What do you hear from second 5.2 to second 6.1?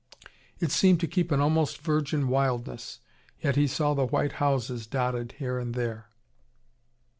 here and there.